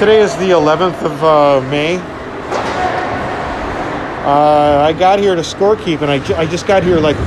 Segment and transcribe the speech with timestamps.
[0.00, 1.96] Today is the 11th of uh, May.
[4.24, 7.18] Uh, I got here to scorekeep, and I, I just got here like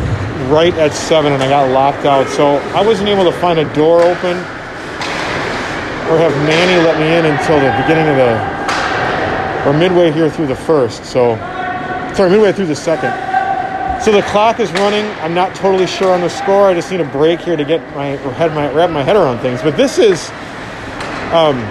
[0.49, 2.27] right at 7 and I got locked out.
[2.29, 4.37] So I wasn't able to find a door open
[6.09, 10.47] or have Manny let me in until the beginning of the, or midway here through
[10.47, 11.05] the first.
[11.05, 11.35] So,
[12.15, 13.13] sorry, midway through the second.
[14.01, 15.05] So the clock is running.
[15.21, 16.69] I'm not totally sure on the score.
[16.69, 19.41] I just need a break here to get my head, my wrap my head around
[19.41, 19.61] things.
[19.61, 20.31] But this is
[21.31, 21.61] um,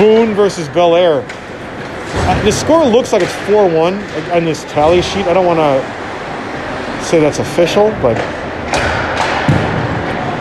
[0.00, 1.22] Boone versus Bel Air.
[1.28, 5.26] Uh, the score looks like it's 4-1 on this tally sheet.
[5.26, 8.14] I don't want to say that's official, but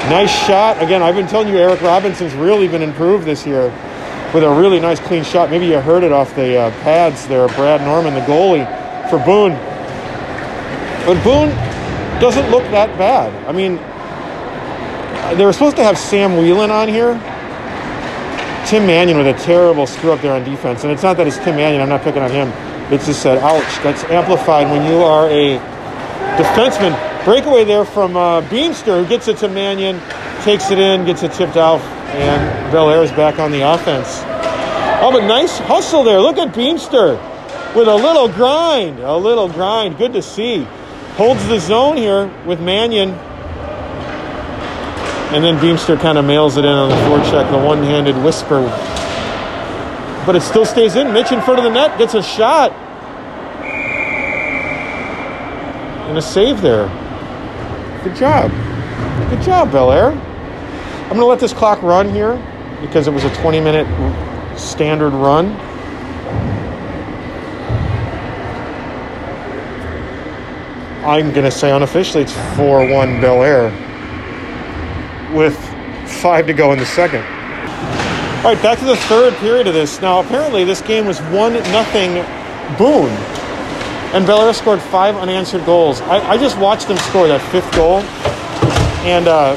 [0.09, 0.81] nice shot.
[0.81, 3.63] Again, I've been telling you Eric Robinson's really been improved this year
[4.33, 5.51] with a really nice clean shot.
[5.51, 7.49] Maybe you heard it off the uh, pads there.
[7.49, 8.65] Brad Norman, the goalie
[9.09, 9.51] for Boone.
[11.05, 11.49] But Boone
[12.21, 13.33] doesn't look that bad.
[13.45, 13.75] I mean,
[15.37, 17.21] they were supposed to have Sam Whelan on here.
[18.69, 20.83] Tim Mannion with a terrible screw up there on defense.
[20.83, 22.49] And it's not that it's Tim Mannion, I'm not picking on him.
[22.93, 25.57] It's just that, ouch, that's amplified when you are a
[26.37, 26.93] defenseman.
[27.25, 29.99] Breakaway there from uh, Beemster, who gets it to Mannion,
[30.43, 31.81] takes it in, gets it tipped out,
[32.13, 34.21] and Bel Air is back on the offense.
[35.01, 36.19] Oh, but nice hustle there.
[36.19, 37.17] Look at Beemster
[37.75, 38.99] with a little grind.
[38.99, 39.97] A little grind.
[39.97, 40.67] Good to see.
[41.15, 43.17] Holds the zone here with Mannion.
[45.31, 48.61] And then Beemster kind of mails it in on the forecheck, the one handed whisper.
[50.25, 51.13] But it still stays in.
[51.13, 52.71] Mitch in front of the net gets a shot.
[56.09, 56.87] And a save there.
[58.03, 58.49] Good job.
[59.29, 60.07] Good job, Bel Air.
[60.07, 62.33] I'm going to let this clock run here
[62.81, 63.87] because it was a 20 minute
[64.57, 65.55] standard run.
[71.05, 73.88] I'm going to say unofficially it's 4 1 Bel Air
[75.31, 75.57] with
[76.21, 77.23] five to go in the second.
[78.39, 80.01] All right, back to the third period of this.
[80.01, 82.13] Now, apparently, this game was 1 nothing
[82.77, 83.11] Boone,
[84.13, 86.01] and Bel Air scored five unanswered goals.
[86.01, 87.99] I, I just watched them score that fifth goal,
[89.05, 89.55] and uh,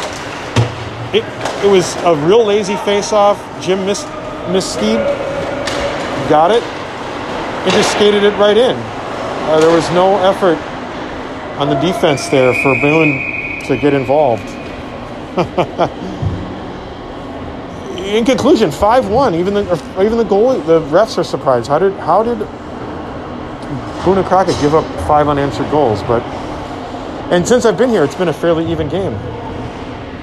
[1.14, 1.22] it,
[1.64, 3.38] it was a real lazy face off.
[3.62, 4.04] Jim Mis-
[4.48, 4.98] Missteed
[6.28, 8.74] got it and just skated it right in.
[8.76, 10.58] Uh, there was no effort
[11.60, 14.42] on the defense there for Boone to get involved.
[18.03, 19.34] In conclusion, five one.
[19.34, 19.62] Even the
[19.98, 21.69] even the goalie, the refs are surprised.
[21.69, 22.38] How did how did
[24.04, 26.03] Boone Crockett give up five unanswered goals?
[26.03, 26.22] But
[27.32, 29.12] and since I've been here, it's been a fairly even game.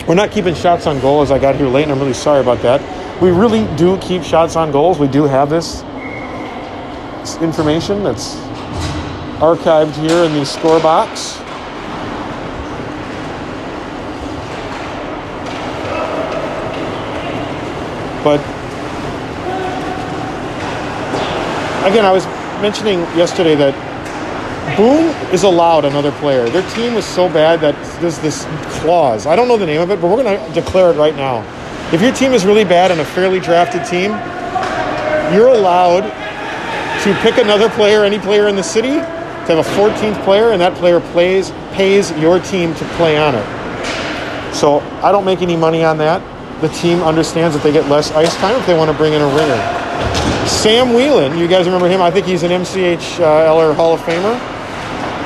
[0.08, 2.42] We're not keeping shots on goal as I got here late, and I'm really sorry
[2.42, 2.82] about that.
[3.22, 5.00] We really do keep shots on goals.
[5.00, 5.82] We do have this
[7.42, 8.36] information that's
[9.40, 11.40] archived here in the score box.
[18.24, 18.40] But
[21.90, 22.26] again, I was
[22.62, 23.74] mentioning yesterday that
[24.76, 26.50] Boone is allowed another player.
[26.50, 28.46] Their team was so bad that there's this
[28.80, 29.26] clause.
[29.26, 31.44] I don't know the name of it, but we're going to declare it right now.
[31.94, 34.12] If your team is really bad and a fairly drafted team,
[35.34, 36.02] you're allowed
[37.04, 40.62] to pick another player, any player in the city, to have a 14th player, and
[40.62, 44.54] that player plays pays your team to play on it.
[44.54, 46.22] So I don't make any money on that.
[46.62, 49.22] The team understands that they get less ice time if they want to bring in
[49.22, 49.56] a ringer.
[50.48, 52.02] Sam Whelan, you guys remember him?
[52.02, 54.36] I think he's an MCH Eller Hall of Famer,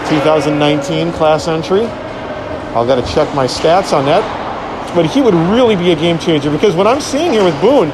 [0.09, 1.85] 2019 class entry.
[2.75, 4.21] I've got to check my stats on that.
[4.93, 7.89] But he would really be a game changer because what I'm seeing here with Boone,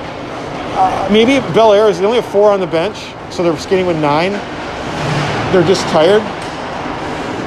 [1.09, 3.95] maybe Bel Air is they only have four on the bench, so they're skating with
[3.97, 4.33] nine.
[5.53, 6.21] They're just tired,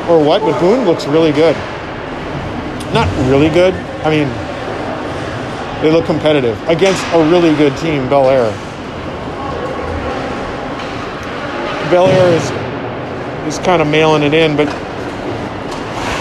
[0.08, 0.40] or what?
[0.40, 1.54] But Boone looks really good.
[2.94, 3.74] Not really good.
[4.04, 4.28] I mean,
[5.82, 8.50] they look competitive against a really good team, Bel Air.
[11.90, 12.62] Bel Air is
[13.52, 14.66] is kind of mailing it in, but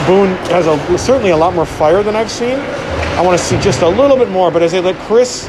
[0.07, 2.57] Boone has a certainly a lot more fire than I've seen.
[2.57, 5.47] I want to see just a little bit more, but as they let Chris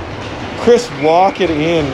[0.58, 1.86] Chris walk it in,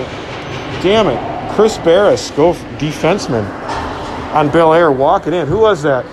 [0.82, 3.48] damn it, Chris Barris, go defenseman
[4.34, 5.46] on Bel Air, walk it in.
[5.46, 6.04] Who was that?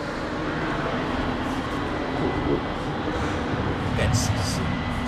[3.98, 4.30] That's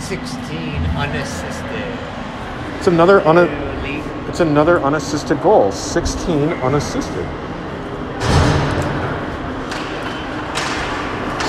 [0.08, 0.67] 16
[0.98, 2.78] unassisted.
[2.78, 4.04] It's another un- League.
[4.28, 5.72] it's another unassisted goal.
[5.72, 7.26] 16 unassisted.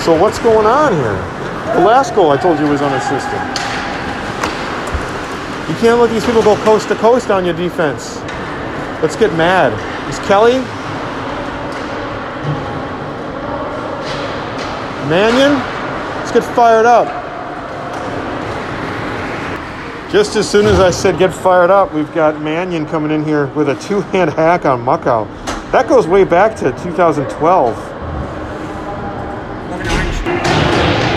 [0.05, 1.19] So what's going on here?
[1.75, 3.41] The last goal I told you was unassisted.
[5.69, 8.17] You can't let these people go coast to coast on your defense.
[9.03, 9.73] Let's get mad.
[10.09, 10.61] Is Kelly?
[15.09, 15.53] Mannion?
[16.21, 17.18] Let's get fired up.
[20.11, 23.49] Just as soon as I said get fired up, we've got Mannion coming in here
[23.49, 25.27] with a two-hand hack on Muckow.
[25.71, 27.77] That goes way back to 2012.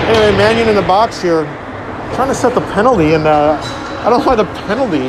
[0.10, 1.46] Anyway, Mannion in the box here,
[2.16, 3.58] trying to set the penalty, and uh,
[4.04, 5.08] I don't know why the penalty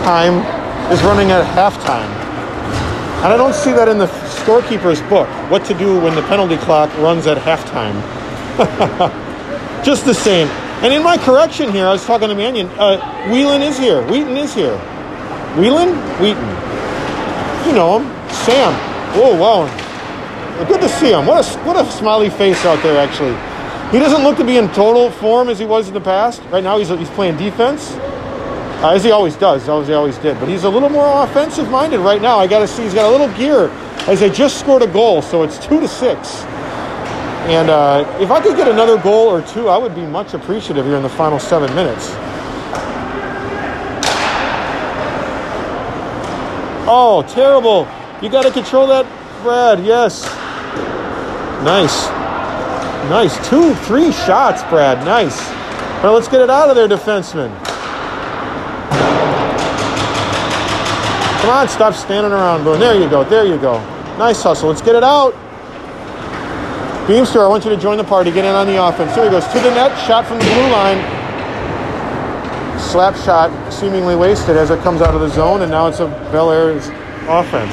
[0.00, 0.34] time
[0.92, 2.06] is running at halftime.
[3.24, 6.58] And I don't see that in the scorekeeper's book, what to do when the penalty
[6.58, 7.96] clock runs at halftime.
[9.84, 10.46] Just the same.
[10.82, 14.02] And in my correction here, I was talking to Mannion, uh, Whelan is here.
[14.08, 14.76] Wheaton is here.
[15.56, 15.94] Whelan?
[16.20, 16.48] Wheaton.
[17.66, 18.30] You know him.
[18.30, 18.72] Sam.
[19.16, 20.66] Oh, wow.
[20.68, 21.26] Good to see him.
[21.26, 23.34] What a, what a smiley face out there, actually.
[23.90, 26.42] He doesn't look to be in total form as he was in the past.
[26.50, 30.38] Right now, he's, he's playing defense, uh, as he always does, as he always did.
[30.38, 32.38] But he's a little more offensive minded right now.
[32.38, 33.70] I got to see, he's got a little gear
[34.08, 36.44] as they just scored a goal, so it's two to six.
[37.46, 40.84] And uh, if I could get another goal or two, I would be much appreciative
[40.84, 42.08] here in the final seven minutes.
[46.88, 47.86] Oh, terrible.
[48.20, 49.06] You got to control that,
[49.42, 49.84] Brad.
[49.84, 50.24] Yes.
[51.62, 52.08] Nice.
[53.08, 53.48] Nice.
[53.48, 55.04] Two, three shots, Brad.
[55.04, 55.38] Nice.
[56.02, 57.56] Well, let's get it out of there, defenseman.
[61.42, 62.80] Come on, stop standing around, Boone.
[62.80, 63.22] There you go.
[63.22, 63.78] There you go.
[64.18, 64.68] Nice hustle.
[64.68, 65.32] Let's get it out.
[67.06, 68.32] Beemster, I want you to join the party.
[68.32, 69.14] Get in on the offense.
[69.14, 69.46] There he goes.
[69.46, 69.96] To the net.
[70.08, 70.98] Shot from the blue line.
[72.80, 76.08] Slap shot, seemingly wasted as it comes out of the zone, and now it's a
[76.32, 76.88] Bel Air's
[77.28, 77.72] offense.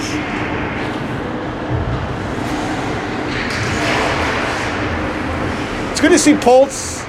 [5.91, 7.01] It's good to see Poltz,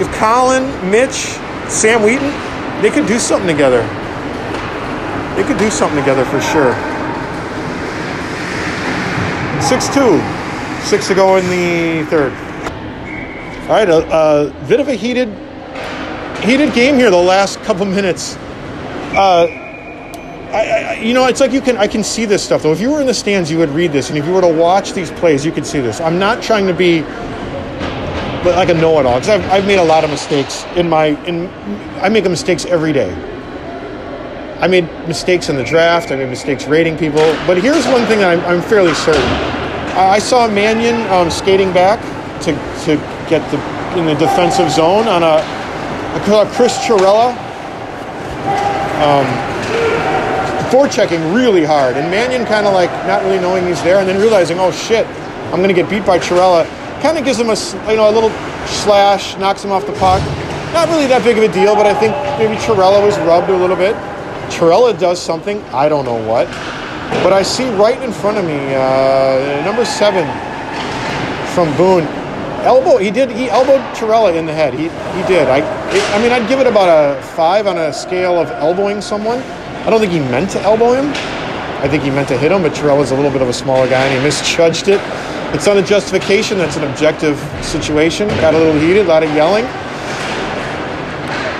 [0.00, 1.38] if Colin, Mitch,
[1.70, 2.32] Sam Wheaton,
[2.82, 3.82] they could do something together.
[5.36, 6.74] They could do something together for sure.
[9.62, 10.41] 6 2.
[10.84, 12.32] Six to go in the third.
[13.62, 15.28] All right, a, a bit of a heated,
[16.42, 17.10] heated game here.
[17.10, 18.36] The last couple minutes.
[19.16, 19.46] Uh,
[20.52, 21.78] I, I, you know, it's like you can.
[21.78, 22.72] I can see this stuff though.
[22.72, 24.52] If you were in the stands, you would read this, and if you were to
[24.52, 26.00] watch these plays, you could see this.
[26.00, 27.02] I'm not trying to be
[28.44, 31.06] like a know-it-all because I've, I've made a lot of mistakes in my.
[31.26, 31.48] In
[32.02, 33.14] I make mistakes every day.
[34.60, 36.10] I made mistakes in the draft.
[36.10, 37.22] I made mistakes rating people.
[37.46, 39.61] But here's one thing I'm, I'm fairly certain.
[39.94, 42.00] I saw Mannion um, skating back
[42.42, 42.52] to,
[42.84, 42.96] to
[43.28, 43.58] get the
[43.98, 45.44] in the defensive zone on a,
[46.16, 47.36] a Chris Chirella.
[49.02, 49.26] Um,
[50.70, 54.18] forechecking really hard, and Mannion kind of like not really knowing he's there, and then
[54.18, 55.06] realizing, oh shit,
[55.52, 56.64] I'm going to get beat by Chirella.
[57.02, 58.30] Kind of gives him a you know a little
[58.66, 60.22] slash, knocks him off the puck.
[60.72, 63.56] Not really that big of a deal, but I think maybe Chirella was rubbed a
[63.56, 63.94] little bit.
[64.48, 66.48] Chirella does something, I don't know what.
[67.22, 70.26] But I see right in front of me, uh, number seven
[71.54, 72.04] from Boone.
[72.64, 74.72] Elbow, he did, he elbowed Chirella in the head.
[74.72, 75.48] He, he did.
[75.48, 75.58] I,
[75.94, 79.38] it, I mean, I'd give it about a five on a scale of elbowing someone.
[79.84, 81.12] I don't think he meant to elbow him.
[81.82, 83.88] I think he meant to hit him, but Chirella's a little bit of a smaller
[83.88, 85.00] guy and he misjudged it.
[85.52, 88.28] It's not a justification, that's an objective situation.
[88.28, 89.64] Got a little heated, a lot of yelling.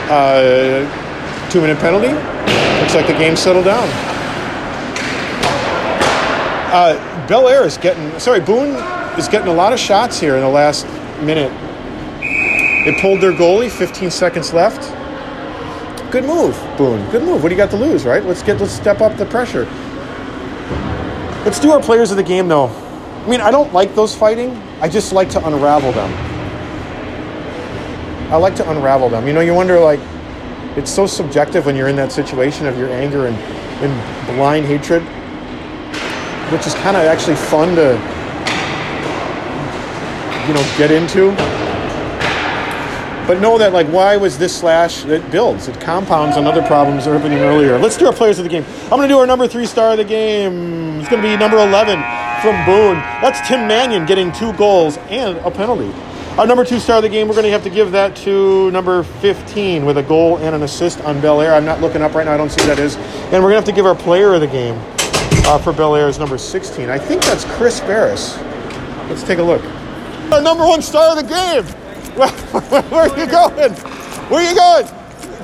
[0.09, 0.87] Uh,
[1.51, 2.13] two minute penalty.
[2.81, 4.12] Looks like the game settled down.
[6.73, 8.77] Uh, Bel Air is getting, sorry, Boone
[9.19, 10.87] is getting a lot of shots here in the last
[11.23, 11.53] minute.
[12.87, 14.81] They pulled their goalie, 15 seconds left.
[16.11, 17.07] Good move, Boone.
[17.11, 17.43] Good move.
[17.43, 18.25] What do you got to lose, right?
[18.25, 19.67] Let's get let's step up the pressure.
[21.45, 22.69] Let's do our players of the game though.
[22.69, 24.51] I mean, I don't like those fighting.
[24.81, 26.11] I just like to unravel them.
[28.33, 29.27] I like to unravel them.
[29.27, 30.01] You know, you wonder like
[30.77, 35.03] it's so subjective when you're in that situation of your anger and, and blind hatred,
[36.53, 37.93] which is kind of actually fun to,
[40.47, 41.35] you know, get into.
[43.27, 45.05] But know that, like, why was this slash?
[45.07, 47.79] It builds, it compounds on other problems that were happening earlier.
[47.79, 48.65] Let's do our players of the game.
[48.85, 51.01] I'm going to do our number three star of the game.
[51.01, 51.95] It's going to be number 11
[52.43, 52.97] from Boone.
[53.23, 55.91] That's Tim Mannion getting two goals and a penalty.
[56.37, 58.71] Our number two star of the game, we're going to have to give that to
[58.73, 61.55] number 15 with a goal and an assist on Bel Air.
[61.55, 62.97] I'm not looking up right now, I don't see who that is.
[62.97, 64.81] And we're going to have to give our player of the game
[65.47, 66.89] uh, for Bel Air is number 16.
[66.89, 68.39] I think that's Chris Barris.
[69.09, 69.63] Let's take a look.
[70.33, 71.65] Our number one star of the game.
[72.91, 73.73] Where are you going?
[73.73, 74.87] Where are you going?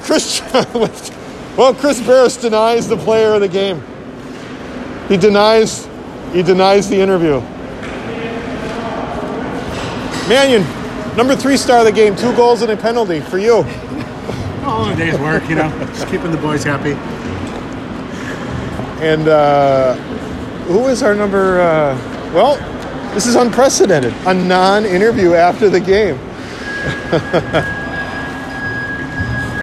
[0.03, 0.41] Chris.
[1.57, 3.83] well, Chris Barris denies the player of the game.
[5.09, 5.89] He denies.
[6.33, 7.41] He denies the interview.
[10.29, 10.63] Mannion,
[11.17, 13.55] number three star of the game, two goals and a penalty for you.
[14.65, 16.93] All a day's work, you know, just keeping the boys happy.
[19.01, 19.95] And uh,
[20.67, 21.61] who is our number?
[21.61, 21.97] Uh,
[22.35, 22.57] well,
[23.15, 24.13] this is unprecedented.
[24.27, 26.19] A non-interview after the game.